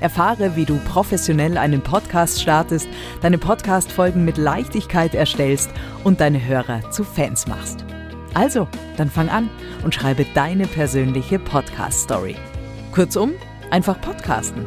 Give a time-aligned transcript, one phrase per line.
[0.00, 2.88] Erfahre, wie du professionell einen Podcast startest,
[3.20, 5.70] deine Podcast-Folgen mit Leichtigkeit erstellst
[6.04, 7.84] und deine Hörer zu Fans machst.
[8.34, 9.50] Also, dann fang an
[9.84, 12.36] und schreibe deine persönliche Podcast-Story.
[12.92, 13.32] Kurzum,
[13.70, 14.64] einfach podcasten.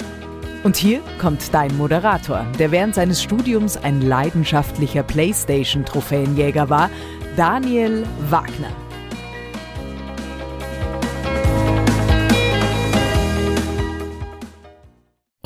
[0.63, 6.89] Und hier kommt dein Moderator, der während seines Studiums ein leidenschaftlicher PlayStation-Trophäenjäger war,
[7.35, 8.80] Daniel Wagner.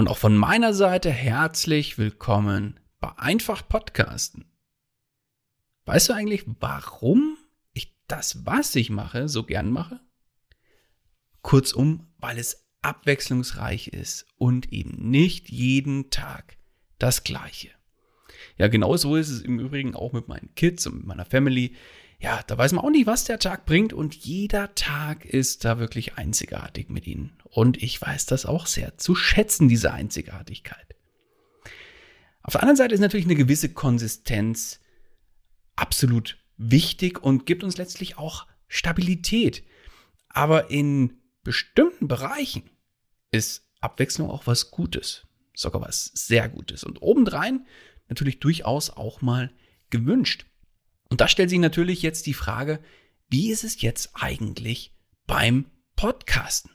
[0.06, 4.46] Und auch von meiner Seite herzlich willkommen bei Einfach Podcasten.
[5.86, 7.40] Weißt du eigentlich, warum
[7.74, 10.00] ich das, was ich mache, so gern mache?
[11.42, 16.60] Kurzum, weil es abwechslungsreich ist und eben nicht jeden Tag
[17.00, 17.72] das Gleiche.
[18.60, 21.76] Ja, genau so ist es im Übrigen auch mit meinen Kids und mit meiner Family
[22.20, 25.80] ja, da weiß man auch nicht, was der Tag bringt und jeder Tag ist da
[25.80, 27.38] wirklich einzigartig mit ihnen.
[27.44, 30.96] Und ich weiß das auch sehr zu schätzen, diese Einzigartigkeit.
[32.42, 34.80] Auf der anderen Seite ist natürlich eine gewisse Konsistenz
[35.76, 39.64] absolut wichtig und gibt uns letztlich auch Stabilität.
[40.30, 42.70] Aber in bestimmten Bereichen
[43.32, 47.66] ist Abwechslung auch was Gutes, sogar was sehr Gutes und obendrein
[48.10, 49.52] natürlich durchaus auch mal
[49.90, 50.46] gewünscht.
[51.10, 52.80] Und da stellt sich natürlich jetzt die Frage,
[53.30, 54.96] wie ist es jetzt eigentlich
[55.28, 56.72] beim Podcasten?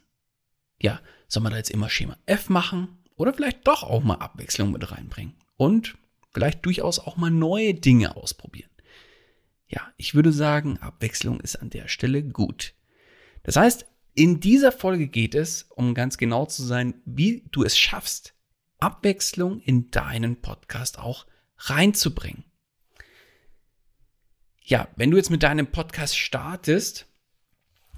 [0.80, 4.72] Ja, soll man da jetzt immer Schema F machen oder vielleicht doch auch mal Abwechslung
[4.72, 5.96] mit reinbringen und
[6.32, 8.70] vielleicht durchaus auch mal neue Dinge ausprobieren?
[9.68, 12.74] Ja, ich würde sagen, Abwechslung ist an der Stelle gut.
[13.44, 17.78] Das heißt, in dieser Folge geht es, um ganz genau zu sein, wie du es
[17.78, 18.34] schaffst,
[18.80, 21.26] Abwechslung in deinen Podcast auch
[21.58, 22.49] reinzubringen
[24.62, 27.06] ja, wenn du jetzt mit deinem Podcast startest,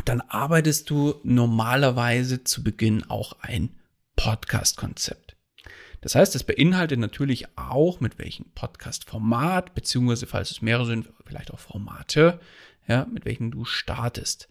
[0.04, 3.78] dann arbeitest du normalerweise zu Beginn auch ein
[4.16, 5.36] Podcast-Konzept.
[6.00, 11.52] Das heißt, es beinhaltet natürlich auch, mit welchem Podcast-Format, beziehungsweise falls es mehrere sind, vielleicht
[11.52, 12.40] auch Formate,
[12.88, 14.48] ja, mit welchen du startest.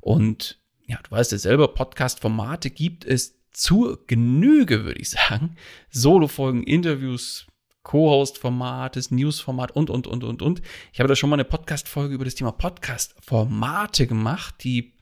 [0.00, 5.56] Und ja, du weißt ja selber, Podcast-Formate gibt es zur Genüge, würde ich sagen.
[5.90, 7.46] Solo-Folgen, Interviews,
[7.82, 10.62] Co-Host-Format, News-Format und, und, und, und, und.
[10.92, 14.56] Ich habe da schon mal eine Podcast-Folge über das Thema Podcast-Formate gemacht.
[14.64, 14.92] Die,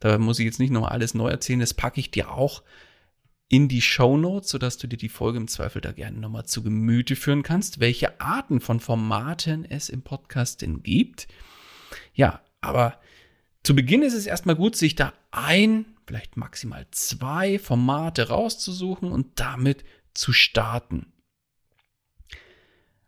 [0.00, 2.62] da muss ich jetzt nicht nochmal alles neu erzählen, das packe ich dir auch
[3.48, 6.62] in die Show Notes, sodass du dir die Folge im Zweifel da gerne nochmal zu
[6.62, 11.28] Gemüte führen kannst, welche Arten von Formaten es im Podcast denn gibt.
[12.14, 12.98] Ja, aber
[13.62, 19.38] zu Beginn ist es erstmal gut, sich da ein, vielleicht maximal zwei Formate rauszusuchen und
[19.38, 21.11] damit zu starten.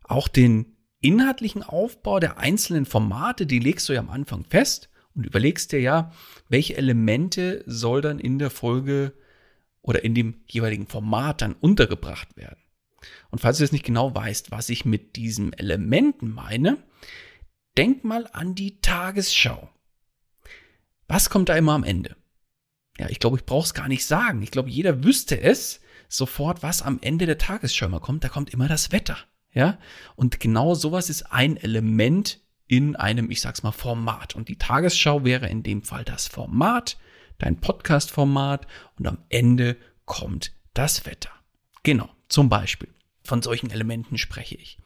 [0.04, 5.26] Auch den inhaltlichen Aufbau der einzelnen Formate, die legst du ja am Anfang fest und
[5.26, 6.12] überlegst dir ja,
[6.48, 9.12] welche Elemente soll dann in der Folge
[9.82, 12.60] oder in dem jeweiligen Format dann untergebracht werden.
[13.30, 16.78] Und falls du jetzt nicht genau weißt, was ich mit diesen Elementen meine,
[17.76, 19.68] denk mal an die Tagesschau.
[21.06, 22.16] Was kommt da immer am Ende?
[22.98, 24.42] Ja, ich glaube, ich brauche es gar nicht sagen.
[24.42, 28.24] Ich glaube, jeder wüsste es sofort, was am Ende der Tagesschau immer kommt.
[28.24, 29.18] Da kommt immer das Wetter.
[29.54, 29.78] Ja,
[30.16, 34.34] und genau sowas ist ein Element in einem, ich sag's mal, Format.
[34.34, 36.98] Und die Tagesschau wäre in dem Fall das Format,
[37.38, 38.66] dein Podcast-Format
[38.98, 41.30] und am Ende kommt das Wetter.
[41.84, 42.88] Genau, zum Beispiel.
[43.22, 44.78] Von solchen Elementen spreche ich.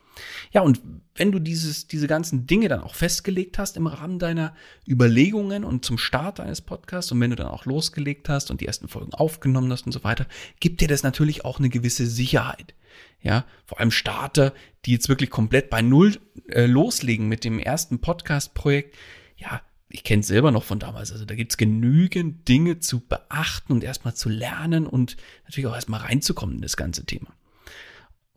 [0.53, 0.81] Ja, und
[1.15, 4.55] wenn du dieses, diese ganzen Dinge dann auch festgelegt hast im Rahmen deiner
[4.87, 8.67] Überlegungen und zum Start deines Podcasts und wenn du dann auch losgelegt hast und die
[8.67, 10.27] ersten Folgen aufgenommen hast und so weiter,
[10.61, 12.75] gibt dir das natürlich auch eine gewisse Sicherheit.
[13.21, 14.53] Ja, vor allem Starter,
[14.85, 16.19] die jetzt wirklich komplett bei Null
[16.49, 18.97] äh, loslegen mit dem ersten Podcast-Projekt.
[19.37, 21.13] Ja, ich kenne es selber noch von damals.
[21.13, 25.75] Also da gibt es genügend Dinge zu beachten und erstmal zu lernen und natürlich auch
[25.75, 27.33] erstmal reinzukommen in das ganze Thema.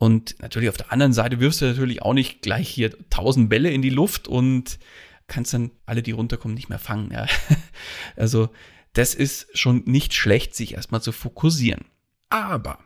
[0.02, 3.70] Und natürlich auf der anderen Seite wirfst du natürlich auch nicht gleich hier tausend Bälle
[3.70, 4.80] in die Luft und
[5.28, 7.12] kannst dann alle, die runterkommen, nicht mehr fangen.
[7.12, 7.28] Ja.
[8.16, 8.50] Also
[8.94, 11.84] das ist schon nicht schlecht, sich erstmal zu fokussieren.
[12.30, 12.80] Aber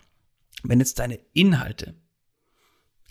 [0.63, 1.95] wenn jetzt deine Inhalte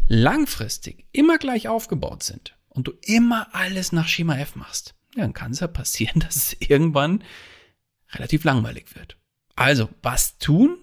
[0.07, 5.51] langfristig immer gleich aufgebaut sind und du immer alles nach Schema F machst, dann kann
[5.51, 7.23] es ja passieren, dass es irgendwann
[8.11, 9.17] relativ langweilig wird.
[9.55, 10.77] Also, was tun?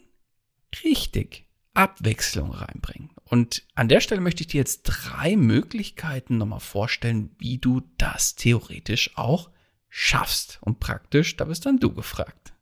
[0.82, 1.46] Richtig.
[1.74, 3.11] Abwechslung reinbringen.
[3.32, 8.34] Und an der Stelle möchte ich dir jetzt drei Möglichkeiten nochmal vorstellen, wie du das
[8.34, 9.48] theoretisch auch
[9.88, 10.58] schaffst.
[10.60, 12.52] Und praktisch, da bist dann du gefragt.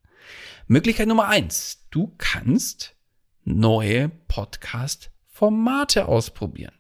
[0.69, 1.89] Möglichkeit Nummer eins.
[1.91, 2.95] Du kannst
[3.43, 6.75] neue Podcast-Formate ausprobieren.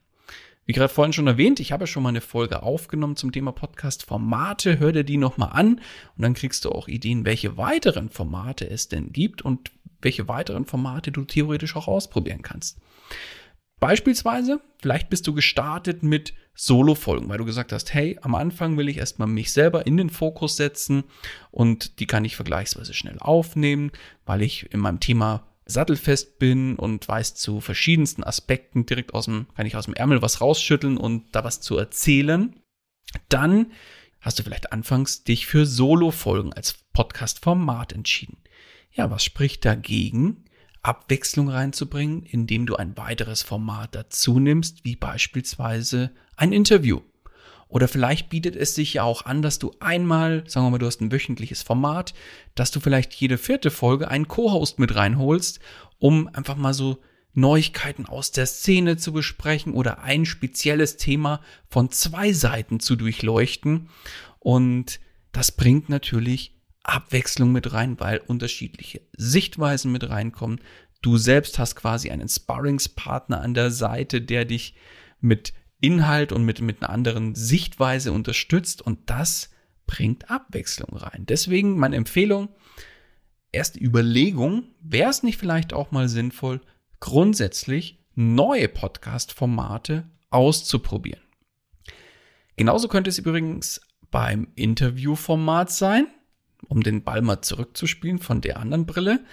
[0.66, 4.78] Wie gerade vorhin schon erwähnt, ich habe schon mal eine Folge aufgenommen zum Thema Podcast-Formate.
[4.78, 5.81] Hör dir die nochmal an
[6.16, 10.64] und dann kriegst du auch Ideen, welche weiteren Formate es denn gibt und welche weiteren
[10.64, 12.78] Formate du theoretisch auch ausprobieren kannst.
[13.81, 18.91] Beispielsweise, vielleicht bist du gestartet mit Solo-Folgen, weil du gesagt hast, hey, am Anfang will
[18.91, 21.05] ich erstmal mich selber in den Fokus setzen
[21.50, 23.91] und die kann ich vergleichsweise schnell aufnehmen,
[24.27, 29.47] weil ich in meinem Thema sattelfest bin und weiß zu verschiedensten Aspekten direkt aus dem,
[29.56, 32.55] kann ich aus dem Ärmel was rausschütteln und da was zu erzählen.
[33.31, 33.73] Dann
[34.21, 38.37] hast du vielleicht anfangs dich für Solo-Folgen als Podcast-Format entschieden.
[38.93, 40.44] Ja, was spricht dagegen,
[40.82, 47.00] Abwechslung reinzubringen, indem du ein weiteres Format dazu nimmst, wie beispielsweise ein Interview.
[47.69, 50.87] Oder vielleicht bietet es sich ja auch an, dass du einmal, sagen wir mal, du
[50.87, 52.15] hast ein wöchentliches Format,
[52.56, 55.61] dass du vielleicht jede vierte Folge einen Co-Host mit reinholst,
[55.99, 56.99] um einfach mal so
[57.33, 63.88] Neuigkeiten aus der Szene zu besprechen oder ein spezielles Thema von zwei Seiten zu durchleuchten.
[64.41, 64.99] Und
[65.31, 70.61] das bringt natürlich Abwechslung mit rein, weil unterschiedliche Sichtweisen mit reinkommen.
[71.03, 74.75] Du selbst hast quasi einen Sparringspartner an der Seite, der dich
[75.21, 79.50] mit Inhalt und mit, mit einer anderen Sichtweise unterstützt und das
[79.87, 81.25] bringt Abwechslung rein.
[81.27, 82.49] Deswegen meine Empfehlung,
[83.50, 86.61] erste Überlegung, wäre es nicht vielleicht auch mal sinnvoll,
[87.00, 91.23] grundsätzlich neue Podcast-Formate auszuprobieren.
[92.56, 93.81] Genauso könnte es übrigens
[94.11, 96.09] beim Interviewformat sein
[96.69, 99.25] um den Ball mal zurückzuspielen von der anderen Brille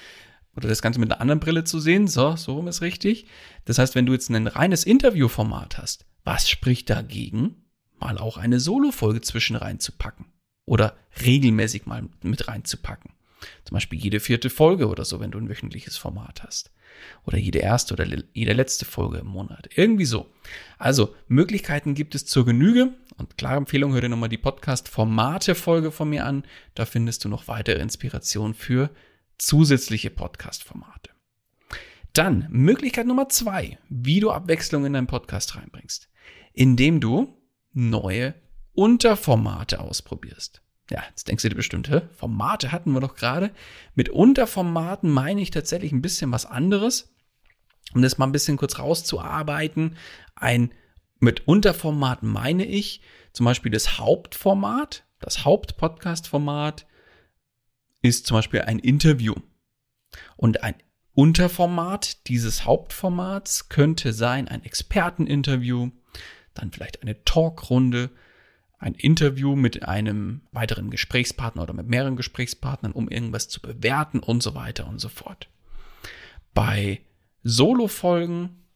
[0.55, 2.07] oder das Ganze mit einer anderen Brille zu sehen.
[2.07, 3.27] So, so rum ist richtig.
[3.65, 7.65] Das heißt, wenn du jetzt ein reines Interviewformat hast, was spricht dagegen,
[7.99, 10.25] mal auch eine Solo-Folge zwischen reinzupacken
[10.65, 13.11] oder regelmäßig mal mit reinzupacken?
[13.63, 16.71] Zum Beispiel jede vierte Folge oder so, wenn du ein wöchentliches Format hast.
[17.25, 19.69] Oder jede erste oder jede letzte Folge im Monat.
[19.75, 20.27] Irgendwie so.
[20.79, 22.93] Also, Möglichkeiten gibt es zur Genüge.
[23.17, 26.43] Und klare Empfehlung, hör dir nochmal die Podcast-Formate-Folge von mir an.
[26.75, 28.91] Da findest du noch weitere Inspiration für
[29.39, 31.09] zusätzliche Podcast-Formate.
[32.13, 36.09] Dann Möglichkeit Nummer zwei, wie du Abwechslung in deinen Podcast reinbringst.
[36.53, 37.35] Indem du
[37.73, 38.35] neue
[38.73, 40.61] Unterformate ausprobierst.
[40.91, 42.01] Ja, jetzt denkst du dir bestimmt, hä?
[42.15, 43.51] Formate hatten wir doch gerade.
[43.95, 47.13] Mit Unterformaten meine ich tatsächlich ein bisschen was anderes.
[47.93, 49.97] Um das mal ein bisschen kurz rauszuarbeiten.
[50.35, 50.71] Ein
[51.19, 53.01] mit Unterformat meine ich
[53.33, 55.05] zum Beispiel das Hauptformat.
[55.19, 56.85] Das Hauptpodcast-Format
[58.01, 59.35] ist zum Beispiel ein Interview.
[60.35, 60.75] Und ein
[61.13, 65.89] Unterformat dieses Hauptformats könnte sein ein Experteninterview,
[66.53, 68.11] dann vielleicht eine Talkrunde,
[68.79, 74.43] ein Interview mit einem weiteren Gesprächspartner oder mit mehreren Gesprächspartnern, um irgendwas zu bewerten und
[74.43, 75.49] so weiter und so fort.
[76.53, 77.01] Bei
[77.43, 78.66] Solo-Folgen,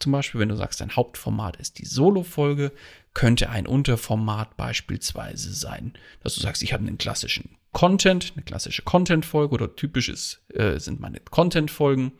[0.00, 2.72] zum Beispiel, wenn du sagst, dein Hauptformat ist die Solo-Folge,
[3.14, 5.92] könnte ein Unterformat beispielsweise sein,
[6.22, 11.00] dass du sagst, ich habe einen klassischen Content, eine klassische Content-Folge oder typisches äh, sind
[11.00, 12.12] meine Content-Folgen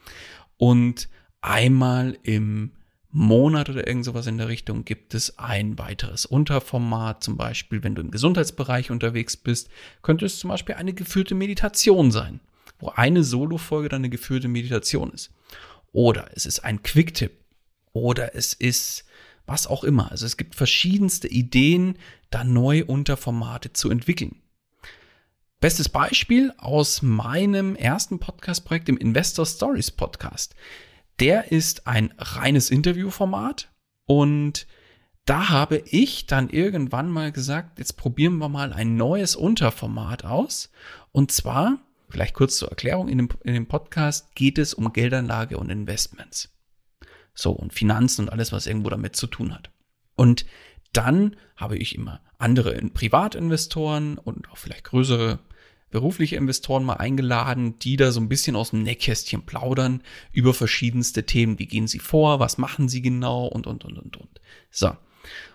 [0.59, 1.09] und
[1.41, 2.73] einmal im
[3.13, 7.25] Monat oder irgend sowas in der Richtung gibt es ein weiteres Unterformat.
[7.25, 9.69] Zum Beispiel, wenn du im Gesundheitsbereich unterwegs bist,
[10.03, 12.41] könnte es zum Beispiel eine geführte Meditation sein,
[12.79, 15.33] wo eine Solo-Folge dann eine geführte Meditation ist.
[15.93, 17.40] Oder es ist ein Quick-Tipp.
[17.93, 19.05] Oder es ist
[19.47, 20.11] was auch immer.
[20.11, 21.99] Also es gibt verschiedenste Ideen,
[22.31, 24.37] da neue Unterformate zu entwickeln.
[25.61, 30.55] Bestes Beispiel aus meinem ersten Podcast-Projekt, dem Investor Stories Podcast.
[31.19, 33.71] Der ist ein reines Interviewformat
[34.07, 34.67] Und
[35.27, 40.71] da habe ich dann irgendwann mal gesagt, jetzt probieren wir mal ein neues Unterformat aus.
[41.13, 41.79] Und zwar,
[42.09, 46.49] vielleicht kurz zur Erklärung, in dem, in dem Podcast geht es um Geldanlage und Investments.
[47.35, 49.71] So, und Finanzen und alles, was irgendwo damit zu tun hat.
[50.17, 50.45] Und
[50.93, 55.39] dann habe ich immer andere Privatinvestoren und auch vielleicht größere
[55.91, 61.27] berufliche Investoren mal eingeladen, die da so ein bisschen aus dem Nähkästchen plaudern über verschiedenste
[61.27, 61.59] Themen.
[61.59, 62.41] Wie gehen sie vor?
[62.41, 63.47] Was machen sie genau?
[63.47, 64.41] Und, und, und, und, und.
[64.71, 64.97] So.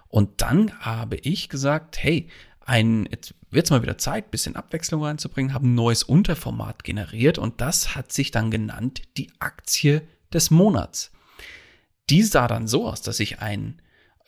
[0.09, 2.27] Und dann habe ich gesagt, hey,
[2.61, 7.61] ein, jetzt wird's mal wieder Zeit, bisschen Abwechslung reinzubringen, habe ein neues Unterformat generiert und
[7.61, 10.01] das hat sich dann genannt die Aktie
[10.33, 11.11] des Monats.
[12.09, 13.81] Die sah dann so aus, dass ich ein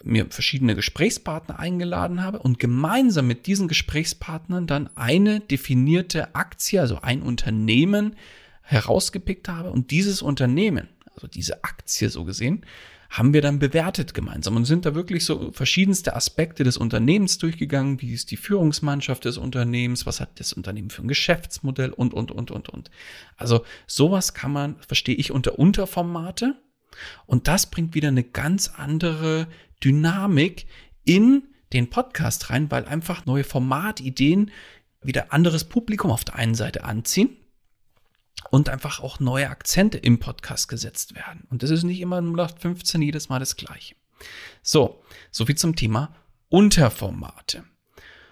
[0.04, 7.00] mir verschiedene Gesprächspartner eingeladen habe und gemeinsam mit diesen Gesprächspartnern dann eine definierte Aktie, also
[7.02, 8.16] ein Unternehmen
[8.62, 12.64] herausgepickt habe und dieses Unternehmen, also diese Aktie so gesehen,
[13.10, 18.02] haben wir dann bewertet gemeinsam und sind da wirklich so verschiedenste Aspekte des Unternehmens durchgegangen.
[18.02, 20.06] Wie ist die Führungsmannschaft des Unternehmens?
[20.06, 21.92] Was hat das Unternehmen für ein Geschäftsmodell?
[21.92, 22.92] Und, und, und, und, und.
[23.38, 26.56] Also sowas kann man, verstehe ich, unter Unterformate.
[27.26, 29.48] Und das bringt wieder eine ganz andere
[29.84, 30.68] Dynamik
[31.04, 34.52] in den Podcast rein, weil einfach neue Formatideen
[35.02, 37.30] wieder anderes Publikum auf der einen Seite anziehen
[38.50, 41.46] und einfach auch neue Akzente im Podcast gesetzt werden.
[41.50, 43.96] Und das ist nicht immer 0815 jedes Mal das gleiche.
[44.62, 46.16] So, soviel zum Thema
[46.50, 47.64] Unterformate.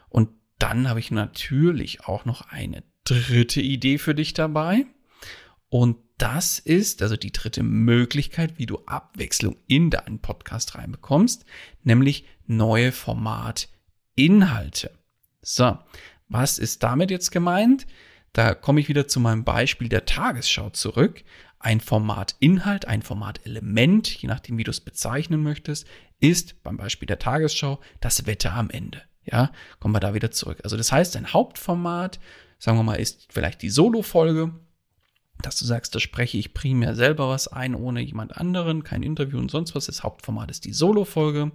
[0.09, 4.85] Und dann habe ich natürlich auch noch eine dritte Idee für dich dabei.
[5.75, 11.43] Und das ist also die dritte Möglichkeit, wie du Abwechslung in deinen Podcast reinbekommst,
[11.83, 14.97] nämlich neue Formatinhalte.
[15.41, 15.77] So,
[16.29, 17.87] was ist damit jetzt gemeint?
[18.31, 21.25] Da komme ich wieder zu meinem Beispiel der Tagesschau zurück.
[21.59, 25.85] Ein Formatinhalt, ein Formatelement, je nachdem, wie du es bezeichnen möchtest,
[26.21, 29.01] ist beim Beispiel der Tagesschau das Wetter am Ende.
[29.25, 29.51] Ja,
[29.81, 30.61] kommen wir da wieder zurück.
[30.63, 32.21] Also das heißt, ein Hauptformat,
[32.59, 34.53] sagen wir mal, ist vielleicht die Solo-Folge
[35.41, 39.37] dass du sagst, da spreche ich primär selber was ein, ohne jemand anderen, kein Interview
[39.37, 39.85] und sonst was.
[39.87, 41.51] Das Hauptformat ist die Solo-Folge.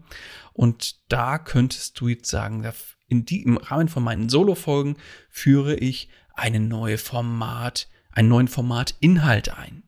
[0.53, 2.71] Und da könntest du jetzt sagen,
[3.09, 4.97] in die, im Rahmen von meinen Solo-Folgen
[5.29, 9.83] führe ich eine neue Format, einen neuen Formatinhalt ein.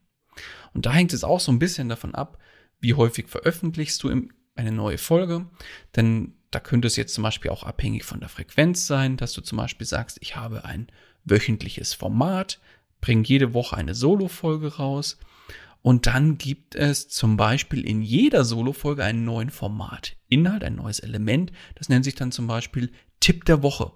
[0.74, 2.38] Und da hängt es auch so ein bisschen davon ab,
[2.80, 5.46] wie häufig veröffentlichst du eine neue Folge.
[5.94, 9.40] Denn da könnte es jetzt zum Beispiel auch abhängig von der Frequenz sein, dass du
[9.42, 10.88] zum Beispiel sagst, ich habe ein
[11.24, 12.60] wöchentliches Format,
[13.02, 15.18] bringen jede Woche eine Solo-Folge raus.
[15.82, 20.16] Und dann gibt es zum Beispiel in jeder Solo-Folge einen neuen Format.
[20.28, 21.52] Inhalt, ein neues Element.
[21.74, 23.92] Das nennt sich dann zum Beispiel Tipp der Woche.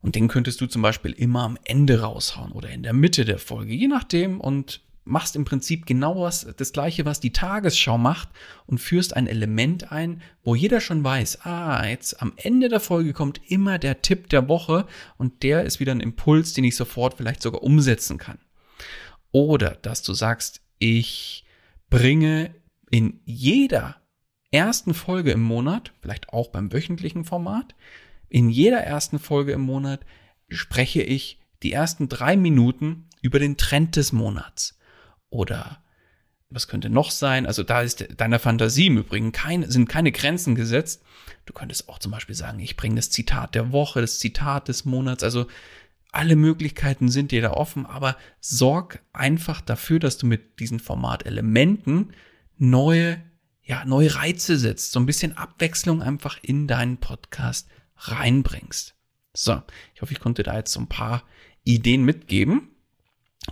[0.00, 3.38] Und den könntest du zum Beispiel immer am Ende raushauen oder in der Mitte der
[3.38, 4.40] Folge, je nachdem.
[4.40, 4.80] Und
[5.10, 8.28] machst im Prinzip genau was, das gleiche, was die Tagesschau macht
[8.66, 13.12] und führst ein Element ein, wo jeder schon weiß, ah, jetzt am Ende der Folge
[13.12, 14.86] kommt immer der Tipp der Woche
[15.18, 18.38] und der ist wieder ein Impuls, den ich sofort vielleicht sogar umsetzen kann.
[19.32, 21.44] Oder dass du sagst, ich
[21.90, 22.54] bringe
[22.90, 23.96] in jeder
[24.50, 27.74] ersten Folge im Monat, vielleicht auch beim wöchentlichen Format,
[28.28, 30.00] in jeder ersten Folge im Monat
[30.48, 34.78] spreche ich die ersten drei Minuten über den Trend des Monats.
[35.30, 35.82] Oder
[36.50, 37.46] was könnte noch sein?
[37.46, 41.02] Also da ist deiner Fantasie im Übrigen kein, sind keine Grenzen gesetzt.
[41.46, 44.84] Du könntest auch zum Beispiel sagen, ich bringe das Zitat der Woche, das Zitat des
[44.84, 45.22] Monats.
[45.22, 45.46] Also
[46.12, 52.12] alle Möglichkeiten sind dir da offen, aber sorg einfach dafür, dass du mit diesen Formatelementen
[52.58, 53.22] neue,
[53.62, 58.96] ja, neue Reize setzt, so ein bisschen Abwechslung einfach in deinen Podcast reinbringst.
[59.32, 59.62] So,
[59.94, 61.22] ich hoffe, ich konnte da jetzt so ein paar
[61.62, 62.69] Ideen mitgeben.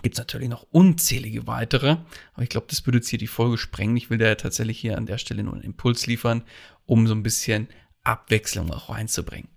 [0.03, 1.97] Gibt es natürlich noch unzählige weitere,
[2.35, 3.97] aber ich glaube, das würde jetzt hier die Folge sprengen.
[3.97, 6.43] Ich will da ja tatsächlich hier an der Stelle nur einen Impuls liefern,
[6.87, 7.69] um so ein bisschen
[8.05, 9.49] Abwechslung auch reinzubringen.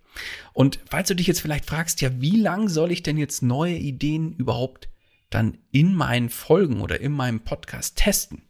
[0.53, 3.75] Und falls du dich jetzt vielleicht fragst, ja, wie lang soll ich denn jetzt neue
[3.75, 4.89] Ideen überhaupt
[5.29, 8.43] dann in meinen Folgen oder in meinem Podcast testen?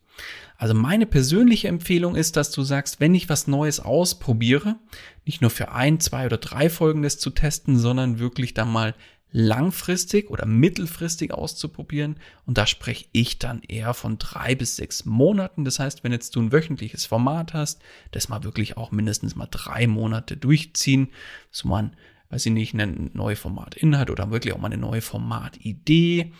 [0.57, 4.77] Also meine persönliche Empfehlung ist, dass du sagst, wenn ich was Neues ausprobiere,
[5.25, 8.93] nicht nur für ein, zwei oder drei Folgen das zu testen, sondern wirklich dann mal
[9.31, 12.17] langfristig oder mittelfristig auszuprobieren.
[12.45, 15.63] Und da spreche ich dann eher von drei bis sechs Monaten.
[15.63, 19.47] Das heißt, wenn jetzt du ein wöchentliches Format hast, das mal wirklich auch mindestens mal
[19.49, 21.09] drei Monate durchziehen,
[21.49, 21.95] so man,
[22.29, 26.33] weiß ich nicht, ein neue Formatinhalt oder wirklich auch mal eine neue Formatidee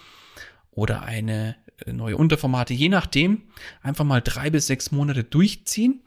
[0.71, 1.55] oder eine
[1.86, 3.43] äh, neue Unterformate, je nachdem,
[3.81, 6.01] einfach mal drei bis sechs Monate durchziehen.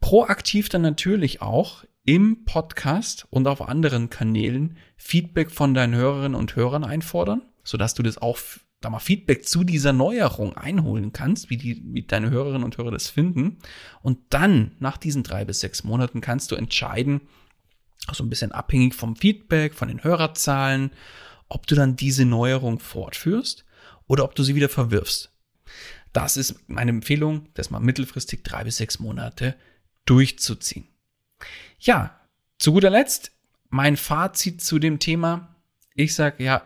[0.00, 6.56] Proaktiv dann natürlich auch im Podcast und auf anderen Kanälen Feedback von deinen Hörerinnen und
[6.56, 8.38] Hörern einfordern, sodass du das auch
[8.80, 12.92] da mal Feedback zu dieser Neuerung einholen kannst, wie, die, wie deine Hörerinnen und Hörer
[12.92, 13.58] das finden.
[14.00, 17.20] Und dann, nach diesen drei bis sechs Monaten, kannst du entscheiden,
[18.10, 20.92] so ein bisschen abhängig vom Feedback, von den Hörerzahlen,
[21.50, 23.66] ob du dann diese Neuerung fortführst
[24.06, 25.30] oder ob du sie wieder verwirfst.
[26.14, 29.56] Das ist meine Empfehlung, das mal mittelfristig drei bis sechs Monate
[30.06, 30.88] durchzuziehen.
[31.78, 32.18] Ja,
[32.58, 33.32] zu guter Letzt
[33.70, 35.54] mein Fazit zu dem Thema.
[35.94, 36.62] Ich sage ja,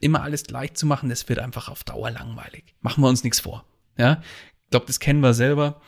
[0.00, 2.74] immer alles gleich zu machen, das wird einfach auf Dauer langweilig.
[2.80, 3.64] Machen wir uns nichts vor.
[3.98, 4.22] Ja,
[4.64, 5.80] ich glaube, das kennen wir selber.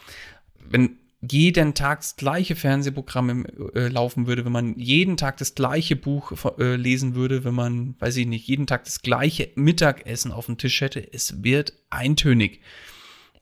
[0.59, 5.97] Wenn jeden Tag das gleiche Fernsehprogramm äh, laufen würde, wenn man jeden Tag das gleiche
[5.97, 10.47] Buch äh, lesen würde, wenn man, weiß ich nicht, jeden Tag das gleiche Mittagessen auf
[10.47, 12.61] dem Tisch hätte, es wird eintönig.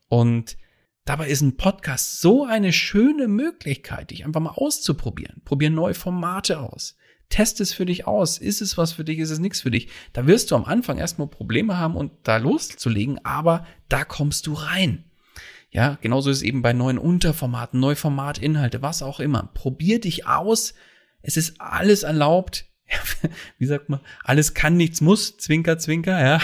[0.09, 0.57] Und
[1.07, 5.41] dabei ist ein Podcast so eine schöne Möglichkeit, dich einfach mal auszuprobieren.
[5.45, 6.97] Probier neue Formate aus.
[7.29, 8.37] Test es für dich aus.
[8.37, 9.19] Ist es was für dich?
[9.19, 9.89] Ist es nichts für dich?
[10.13, 14.53] Da wirst du am Anfang erstmal Probleme haben und da loszulegen, aber da kommst du
[14.53, 15.05] rein.
[15.71, 19.49] Ja, genauso ist es eben bei neuen Unterformaten, Neuformatinhalte, was auch immer.
[19.53, 20.73] Probier dich aus.
[21.21, 22.65] Es ist alles erlaubt.
[23.57, 23.99] Wie sagt man?
[24.23, 25.37] Alles kann, nichts muss.
[25.37, 26.41] Zwinker, zwinker, ja.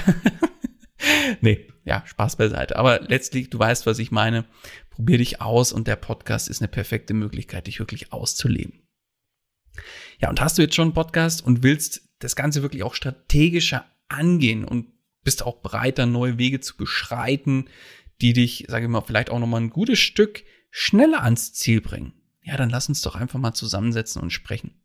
[1.41, 2.75] nee, ja, Spaß beiseite.
[2.77, 4.45] Aber letztlich, du weißt, was ich meine.
[4.89, 8.87] Probier dich aus und der Podcast ist eine perfekte Möglichkeit, dich wirklich auszuleben.
[10.19, 13.85] Ja, und hast du jetzt schon einen Podcast und willst das Ganze wirklich auch strategischer
[14.07, 14.87] angehen und
[15.23, 17.69] bist auch bereit, da neue Wege zu beschreiten,
[18.21, 22.13] die dich, sage ich mal, vielleicht auch nochmal ein gutes Stück schneller ans Ziel bringen.
[22.43, 24.75] Ja, dann lass uns doch einfach mal zusammensetzen und sprechen.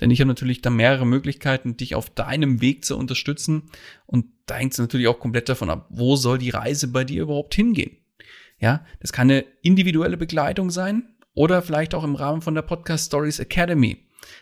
[0.00, 3.70] Denn ich habe natürlich da mehrere Möglichkeiten, dich auf deinem Weg zu unterstützen.
[4.06, 7.22] Und da hängt es natürlich auch komplett davon ab, wo soll die Reise bei dir
[7.22, 7.98] überhaupt hingehen.
[8.58, 13.06] Ja, das kann eine individuelle Begleitung sein oder vielleicht auch im Rahmen von der Podcast
[13.06, 13.98] Stories Academy.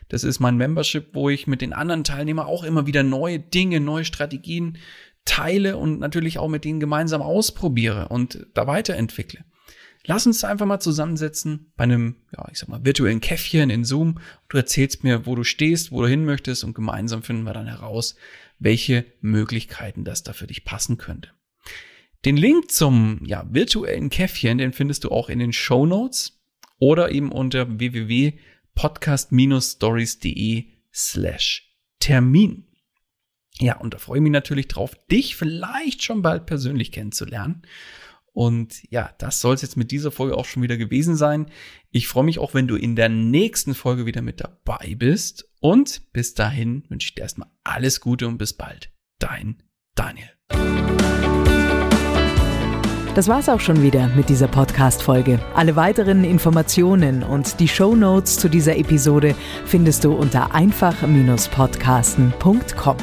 [0.09, 3.81] Das ist mein Membership, wo ich mit den anderen Teilnehmern auch immer wieder neue Dinge,
[3.81, 4.79] neue Strategien
[5.25, 9.45] teile und natürlich auch mit denen gemeinsam ausprobiere und da weiterentwickle.
[10.05, 14.19] Lass uns einfach mal zusammensetzen bei einem, ja, ich sag mal, virtuellen Käffchen in Zoom.
[14.49, 17.69] Du erzählst mir, wo du stehst, wo du hin möchtest und gemeinsam finden wir dann
[17.69, 18.17] heraus,
[18.59, 21.31] welche Möglichkeiten das da für dich passen könnte.
[22.25, 26.41] Den Link zum ja, virtuellen Käffchen, den findest du auch in den Show Notes
[26.79, 28.39] oder eben unter www
[28.75, 32.67] podcast-stories.de slash Termin.
[33.59, 37.63] Ja, und da freue ich mich natürlich drauf, dich vielleicht schon bald persönlich kennenzulernen.
[38.33, 41.47] Und ja, das soll es jetzt mit dieser Folge auch schon wieder gewesen sein.
[41.91, 45.51] Ich freue mich auch, wenn du in der nächsten Folge wieder mit dabei bist.
[45.61, 48.91] Und bis dahin wünsche ich dir erstmal alles Gute und bis bald.
[49.19, 49.63] Dein
[49.95, 50.31] Daniel.
[53.15, 55.39] Das war's auch schon wieder mit dieser Podcast-Folge.
[55.55, 59.35] Alle weiteren Informationen und die Show Notes zu dieser Episode
[59.67, 62.97] findest du unter einfach-podcasten.com.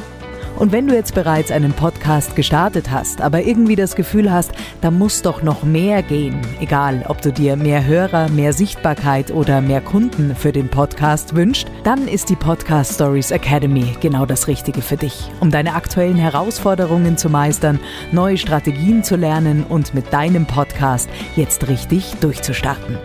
[0.60, 4.90] Und wenn du jetzt bereits einen Podcast gestartet hast, aber irgendwie das Gefühl hast, da
[4.90, 9.80] muss doch noch mehr gehen, egal ob du dir mehr Hörer, mehr Sichtbarkeit oder mehr
[9.80, 14.98] Kunden für den Podcast wünscht, dann ist die Podcast Stories Academy genau das Richtige für
[14.98, 17.80] dich, um deine aktuellen Herausforderungen zu meistern,
[18.12, 22.98] neue Strategien zu lernen und mit deinem Podcast jetzt richtig durchzustarten.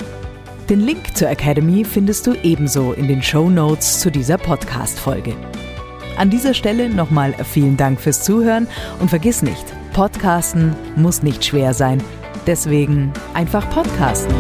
[0.70, 5.36] Den Link zur Academy findest du ebenso in den Show Notes zu dieser Podcast-Folge.
[6.18, 8.68] An dieser Stelle nochmal vielen Dank fürs Zuhören
[9.00, 12.02] und vergiss nicht, Podcasten muss nicht schwer sein.
[12.48, 14.34] Deswegen einfach Podcasten.